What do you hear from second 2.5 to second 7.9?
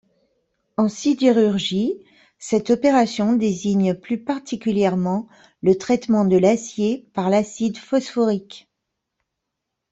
opération désigne plus particulièrement le traitement de l'acier par l'acide